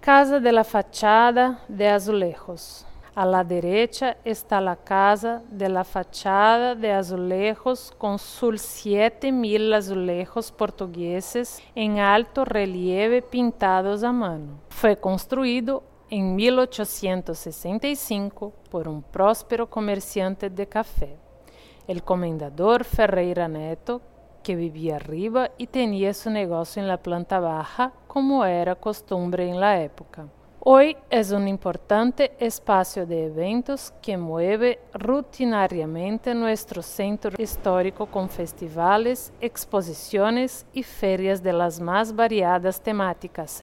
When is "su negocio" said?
26.14-26.82